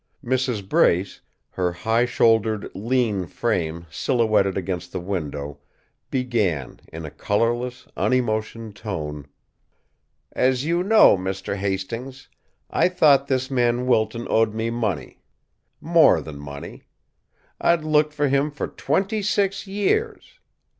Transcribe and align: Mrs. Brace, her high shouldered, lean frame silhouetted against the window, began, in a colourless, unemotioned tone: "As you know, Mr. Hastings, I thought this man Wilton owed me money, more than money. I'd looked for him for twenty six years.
Mrs. 0.25 0.67
Brace, 0.67 1.21
her 1.51 1.71
high 1.71 2.05
shouldered, 2.07 2.71
lean 2.73 3.27
frame 3.27 3.85
silhouetted 3.91 4.57
against 4.57 4.91
the 4.91 4.99
window, 4.99 5.59
began, 6.09 6.79
in 6.91 7.05
a 7.05 7.11
colourless, 7.11 7.85
unemotioned 7.95 8.75
tone: 8.75 9.27
"As 10.31 10.65
you 10.65 10.81
know, 10.81 11.15
Mr. 11.15 11.55
Hastings, 11.55 12.29
I 12.71 12.89
thought 12.89 13.27
this 13.27 13.51
man 13.51 13.85
Wilton 13.85 14.25
owed 14.27 14.55
me 14.55 14.71
money, 14.71 15.19
more 15.79 16.19
than 16.19 16.39
money. 16.39 16.85
I'd 17.61 17.83
looked 17.83 18.13
for 18.13 18.27
him 18.27 18.49
for 18.49 18.67
twenty 18.69 19.21
six 19.21 19.67
years. 19.67 20.39